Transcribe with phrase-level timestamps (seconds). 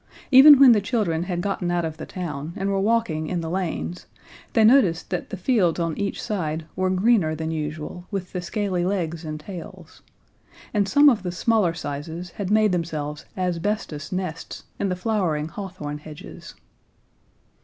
[0.31, 3.51] Even when the children had gotten out of the town and were walking in the
[3.51, 4.07] lanes,
[4.53, 8.83] they noticed that the fields on each side were greener than usual with the scaly
[8.83, 10.01] legs and tails;
[10.73, 15.99] and some of the smaller sizes had made themselves asbestos nests in the flowering hawthorn
[15.99, 16.55] hedges.